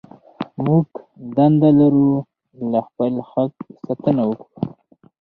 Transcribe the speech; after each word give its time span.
موږ 0.65 0.85
دنده 1.35 1.69
لرو 1.79 2.09
له 2.71 2.79
خپل 2.87 3.13
حق 3.29 3.53
ساتنه 3.85 4.21
وکړو. 4.29 4.61